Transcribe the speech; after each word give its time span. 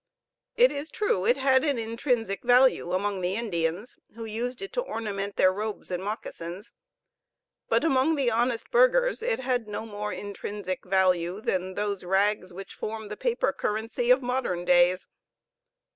It 0.55 0.71
is 0.71 0.89
true 0.89 1.27
it 1.27 1.37
had 1.37 1.63
an 1.63 1.77
intrinsic 1.77 2.41
value 2.41 2.91
among 2.91 3.21
the 3.21 3.35
Indians, 3.35 3.99
who 4.15 4.25
used 4.25 4.63
it 4.63 4.73
to 4.73 4.81
ornament 4.81 5.35
their 5.35 5.53
robes 5.53 5.91
and 5.91 6.03
moccasins; 6.03 6.71
but 7.69 7.83
among 7.83 8.15
the 8.15 8.31
honest 8.31 8.71
burghers 8.71 9.21
it 9.21 9.39
had 9.41 9.67
no 9.67 9.85
more 9.85 10.11
intrinsic 10.11 10.83
value 10.85 11.39
than 11.39 11.75
those 11.75 12.03
rags 12.03 12.51
which 12.51 12.73
form 12.73 13.09
the 13.09 13.15
paper 13.15 13.53
currency 13.53 14.09
of 14.09 14.23
modern 14.23 14.65
days. 14.65 15.07